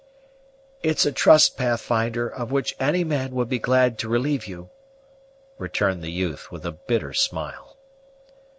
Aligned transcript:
"It's 0.81 1.05
a 1.05 1.11
trust, 1.11 1.57
Pathfinder, 1.57 2.27
of 2.27 2.51
which 2.51 2.75
any 2.79 3.03
man 3.03 3.35
would 3.35 3.49
be 3.49 3.59
glad 3.59 3.99
to 3.99 4.09
relieve 4.09 4.47
you," 4.47 4.71
returned 5.59 6.01
the 6.01 6.09
youth, 6.09 6.51
with 6.51 6.65
a 6.65 6.71
bitter 6.71 7.13
smile. 7.13 7.77